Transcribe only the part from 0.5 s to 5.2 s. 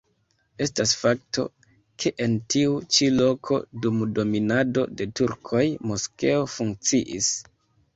Estas fakto, ke en tiu ĉi loko dum dominado de